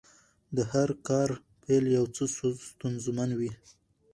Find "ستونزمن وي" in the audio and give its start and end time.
2.67-3.51